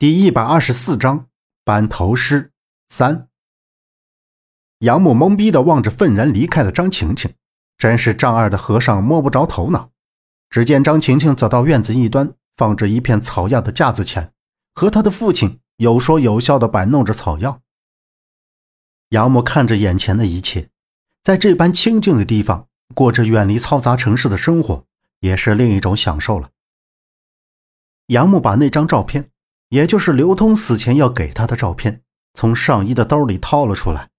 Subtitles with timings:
[0.00, 1.26] 第一百二十四章
[1.64, 2.52] 班头师
[2.88, 3.28] 三。
[4.78, 7.34] 杨木懵逼的望着愤然离开的张晴晴，
[7.76, 9.90] 真是丈二的和尚摸不着头脑。
[10.50, 14.32] 只见张晴晴走到院子一端，放着一片草药的架子前，
[14.72, 17.60] 和他的父亲有说有笑的摆弄着草药。
[19.08, 20.70] 杨木看着眼前的一切，
[21.24, 24.86] 在这般清静的地方过着远离嘈杂城市的生活，
[25.18, 26.50] 也是另一种享受了。
[28.06, 29.32] 杨木把那张照片。
[29.68, 32.02] 也就是刘通死前要给他的照片，
[32.34, 34.10] 从上衣的兜里掏了出来。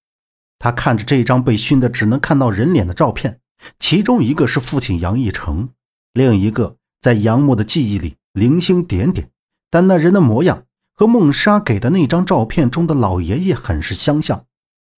[0.60, 3.40] 他看着这张被熏得只能看到人脸的照片，
[3.80, 5.70] 其中一个是父亲杨义成，
[6.14, 9.32] 另一个在杨木的记忆里零星点点，
[9.70, 14.46] 但那人的模样和孟莎给的那张照片中的老爷爷很是相像。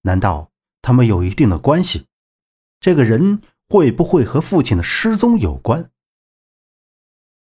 [0.01, 0.49] 难道
[0.81, 2.07] 他们有一定的关系？
[2.79, 5.91] 这个人会不会和父亲的失踪有关？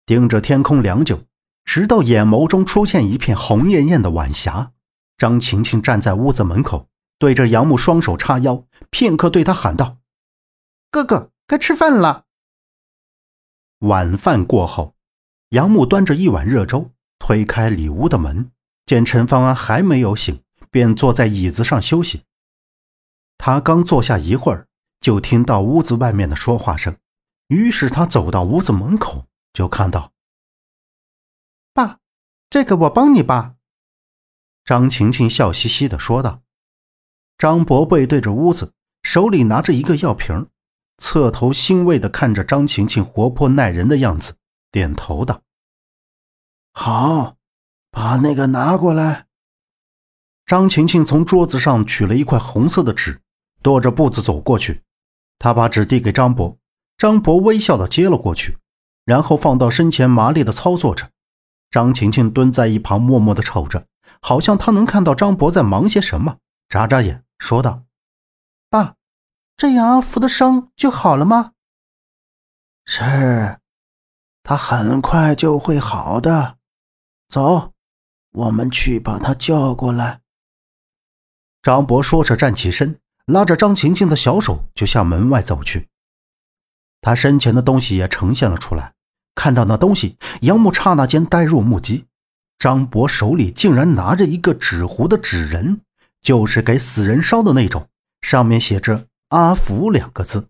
[0.06, 1.25] 盯着天空良久。
[1.66, 4.72] 直到眼眸中出现一片红艳艳的晚霞，
[5.18, 9.98] 张晴晴站在屋子门口，对着杨木双手叉腰，片刻对他喊道
[10.90, 12.24] ：“哥哥，该吃饭了。”
[13.80, 14.94] 晚饭过后，
[15.50, 18.50] 杨木端着一碗热粥，推开里屋的门，
[18.86, 22.22] 见陈方安还没有醒，便坐在椅子上休息。
[23.36, 24.68] 他刚坐下一会儿，
[25.00, 26.96] 就听到屋子外面的说话声，
[27.48, 30.12] 于是他走到屋子门口，就看到。
[32.50, 33.54] 这个我帮你吧。”
[34.64, 36.42] 张晴晴笑嘻嘻的说道。
[37.38, 40.48] 张伯背对着屋子，手里拿着一个药瓶，
[40.96, 44.36] 侧头欣慰的看着张晴晴活泼耐人的样子，
[44.72, 45.42] 点头道
[46.72, 47.36] ：“好，
[47.90, 49.26] 把那个拿过来。”
[50.46, 53.20] 张晴晴从桌子上取了一块红色的纸，
[53.62, 54.82] 踱着步子走过去。
[55.38, 56.56] 他把纸递给张伯，
[56.96, 58.56] 张伯微笑的接了过去，
[59.04, 61.10] 然后放到身前，麻利的操作着。
[61.76, 63.86] 张晴晴蹲在一旁，默默地瞅着，
[64.22, 66.38] 好像她能看到张博在忙些什么，
[66.70, 67.82] 眨眨眼说道
[68.70, 68.94] ：“爸，
[69.58, 71.52] 这样阿福的伤就好了吗
[72.88, 73.58] ？”“是，
[74.42, 76.56] 他很快就会好的。
[77.28, 77.74] 走，
[78.32, 80.22] 我们去把他叫过来。”
[81.62, 85.86] 张博说着站起身，拉着张晴晴的小手就向门外走去。
[87.02, 88.94] 他身前的东西也呈现了出来。
[89.36, 92.06] 看到那东西，杨木刹那间呆若木鸡。
[92.58, 95.82] 张博手里竟然拿着一个纸糊的纸人，
[96.22, 97.86] 就是给死人烧的那种，
[98.22, 100.48] 上面写着“阿福”两个字。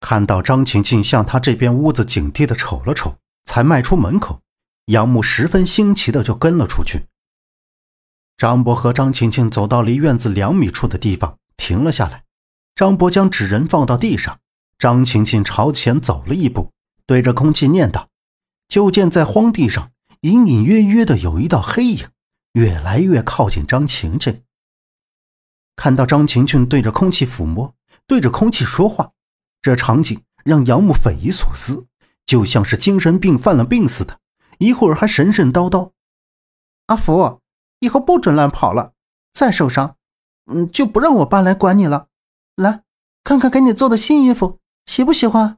[0.00, 3.16] 看到张晴晴向他这边屋子警惕的瞅了瞅，
[3.46, 4.42] 才迈出门口，
[4.84, 7.06] 杨木十分新奇的就跟了出去。
[8.36, 12.22] 张博和张晴晴走到离院子两米处的地方，停了下来。
[12.76, 14.38] 张博将纸人放到地上，
[14.78, 16.70] 张晴晴朝前走了一步。
[17.08, 18.08] 对着空气念叨，
[18.68, 22.06] 就见在荒地上隐隐约约的有一道黑影，
[22.52, 24.42] 越来越靠近张晴晴。
[25.74, 27.74] 看到张晴晴对着空气抚摸，
[28.06, 29.12] 对着空气说话，
[29.62, 31.86] 这场景让杨木匪夷所思，
[32.26, 34.20] 就像是精神病犯了病似的。
[34.58, 35.92] 一会儿还神神叨叨
[36.88, 37.40] ：“阿福，
[37.80, 38.92] 以后不准乱跑了，
[39.32, 39.96] 再受伤，
[40.44, 42.08] 嗯，就不让我爸来管你了。
[42.54, 42.82] 来
[43.24, 45.56] 看看给你做的新衣服，喜不喜欢？”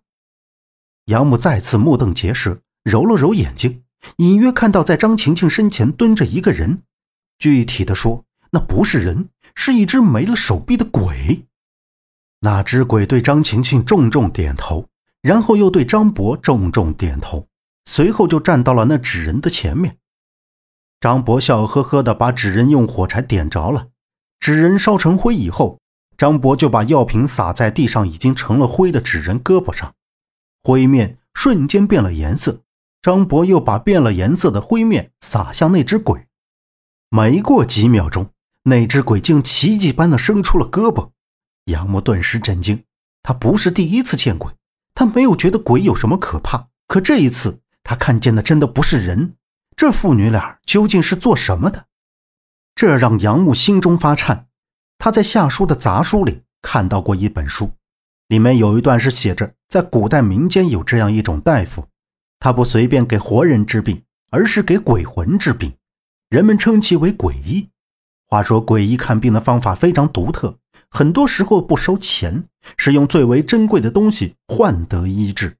[1.10, 3.82] 杨木再次目瞪结舌，揉了揉眼睛，
[4.19, 6.82] 隐约看到在张晴晴身前蹲着一个人。
[7.37, 11.47] 具体的说，那不是人，是一只没了手臂的鬼。
[12.43, 14.87] 那只鬼对张晴晴重重点头，
[15.21, 17.48] 然后又对张博重重点头，
[17.87, 19.97] 随后就站到了那纸人的前面。
[21.00, 23.88] 张博笑呵呵地把纸人用火柴点着了，
[24.38, 25.81] 纸人烧成灰以后，
[26.16, 29.92] 张博就把药瓶洒在地上已经成了灰的纸人胳膊上。
[30.62, 32.62] 灰面瞬间变了颜色，
[33.00, 36.26] 张博又把变了颜色的灰面撒向那只鬼。
[37.09, 38.31] 没过几秒钟，
[38.65, 41.10] 那只鬼竟奇迹般的伸出了胳膊。
[41.65, 42.84] 杨木顿时震惊，
[43.22, 44.53] 他不是第一次见鬼，
[44.94, 46.69] 他没有觉得鬼有什么可怕。
[46.87, 49.37] 可这一次，他看见的真的不是人，
[49.77, 51.86] 这父女俩究竟是做什么的？
[52.74, 54.48] 这让杨木心中发颤。
[54.98, 57.72] 他在夏书的杂书里看到过一本书。
[58.30, 61.88] 里面有一段是写着，在古代民间有这样一种大夫，
[62.38, 65.77] 他不随便给活人治病，而是给鬼魂治病，
[66.28, 67.68] 人们称其为鬼医。
[68.28, 70.56] 话说鬼医看病的方法非常独特，
[70.88, 72.44] 很多时候不收钱，
[72.77, 75.56] 是用最为珍贵的东西换得医治。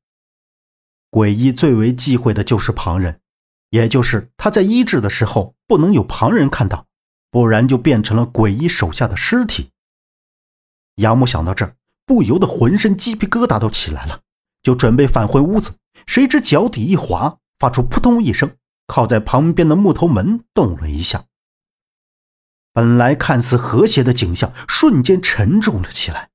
[1.11, 3.19] 鬼医最为忌讳的就是旁人，
[3.71, 6.87] 也就是他在医治的时候不能有旁人看到，
[7.33, 9.73] 不然就变成了鬼医手下的尸体。
[10.95, 11.75] 杨木想到这儿。
[12.11, 14.23] 不由得浑身鸡皮疙瘩都起来了，
[14.65, 15.75] 就准备返回屋子，
[16.09, 18.51] 谁知脚底一滑，发出扑通一声，
[18.89, 21.27] 靠在旁边的木头门动了一下。
[22.73, 26.31] 本来看似和谐的景象瞬间沉重了起来。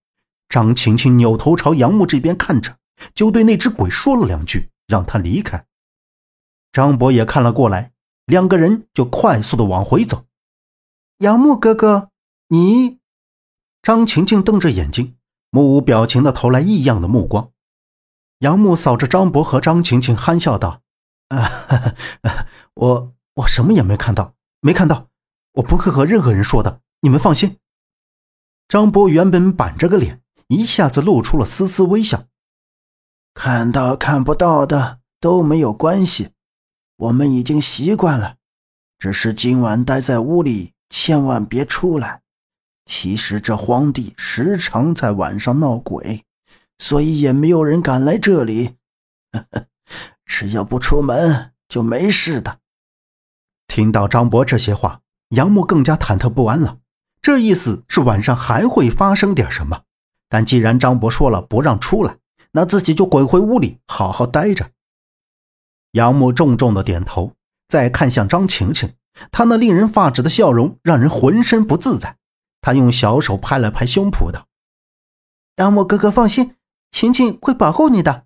[0.48, 2.77] 张晴晴扭头朝杨木这边看着，
[3.13, 5.66] 就对那只鬼说了两句，让他离开。
[6.72, 7.92] 张博也看了过来，
[8.27, 10.24] 两个人就快速的往回走。
[11.18, 12.12] 杨木哥哥，
[12.48, 13.00] 你……
[13.81, 15.18] 张晴晴瞪着眼睛，
[15.56, 17.52] 目无表情的投来异样的目光。
[18.40, 20.81] 杨木扫着张博和张晴晴，憨笑道
[21.30, 21.96] ：“啊，
[22.75, 25.07] 我我什么也没看到，没看到。”
[25.56, 27.57] 我不会和任何人说的，你们放心。
[28.68, 32.25] 张博原本板着个脸，一下子露出了丝丝微笑。
[33.34, 36.31] 看到看不到的都没有关系，
[36.98, 38.36] 我们已经习惯了。
[39.00, 42.25] 只是今晚待在屋里，千万别出来。
[42.86, 46.24] 其实这荒地时常在晚上闹鬼，
[46.78, 48.76] 所以也没有人敢来这里。
[50.26, 52.60] 只要不出门，就没事的。
[53.68, 55.02] 听到张博这些话。
[55.30, 56.78] 杨木更加忐忑不安了，
[57.20, 59.82] 这意思是晚上还会发生点什么。
[60.30, 62.18] 但既然张博说了不让出来，
[62.52, 64.70] 那自己就滚回屋里好好待着。
[65.94, 67.34] 杨木重重的点头，
[67.68, 68.94] 再看向张晴晴，
[69.32, 72.18] 她那令人发指的笑容让人浑身不自在。
[72.66, 74.48] 他用小手拍了拍胸脯道
[75.58, 76.56] ：“杨木哥哥放心，
[76.90, 78.24] 晴晴会保护你的。”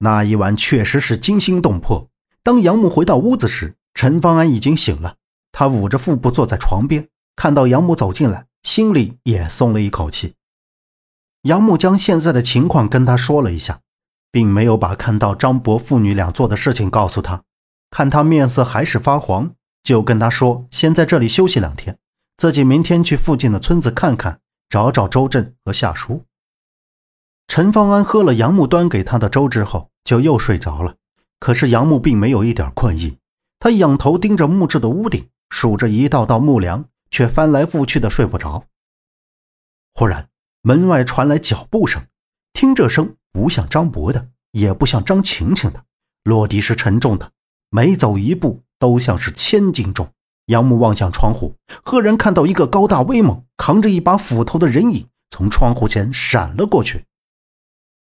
[0.00, 2.08] 那一晚确实是惊心动魄。
[2.42, 5.16] 当杨木回到屋子时，陈方安已经醒了。
[5.52, 7.06] 他捂着腹部坐在床边，
[7.36, 10.32] 看到杨木走进来，心里也松了一口气。
[11.42, 13.80] 杨木将现在的情况跟他说了一下，
[14.30, 17.42] 并没有把看到张博父女俩做的事情告诉他。
[17.90, 21.98] 看他面色还是发黄，就跟他说先在这里休息两天，
[22.42, 26.24] 自己明天去附近的村子看看，找找周震和夏叔。
[27.46, 30.96] 陈方安喝了杨木端给他的粥之后，就又睡着了。
[31.38, 33.16] 可是杨木并没有一点困意，
[33.60, 35.28] 他仰头盯着木质的屋顶。
[35.50, 38.64] 数着一道道木梁，却翻来覆去的睡不着。
[39.94, 40.28] 忽然，
[40.62, 42.04] 门外传来脚步声，
[42.52, 45.84] 听这声不像张博的，也不像张晴晴的，
[46.24, 47.30] 落地是沉重的，
[47.70, 50.12] 每走一步都像是千斤重。
[50.52, 57.06] 杨木望向窗户，赫然看到一个高大威猛、扛着一把斧头的人影从窗户前闪了过去。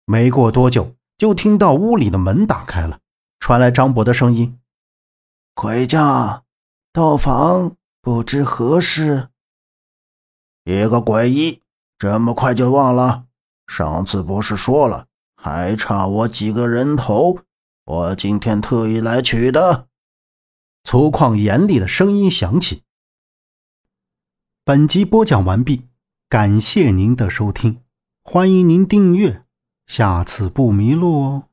[0.06, 3.00] 没过多久，就听到屋里的门打开了，
[3.40, 4.58] 传来张博的声音
[5.56, 6.44] ：“回家。”
[6.94, 9.28] 到访不知何事，
[10.64, 11.62] 一个诡异，
[12.00, 13.26] 这么快就忘了？
[13.68, 15.06] 上次不是说了，
[15.36, 17.40] 还差我几个人头？
[17.86, 19.87] 我今天特意来取的。
[20.90, 22.84] 粗犷严厉的声音响起。
[24.64, 25.82] 本集播讲完毕，
[26.30, 27.82] 感谢您的收听，
[28.24, 29.44] 欢迎您订阅，
[29.86, 31.50] 下次不迷路哦。